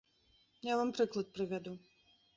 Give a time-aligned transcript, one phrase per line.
[0.71, 1.79] Я вам прыклад прывяду.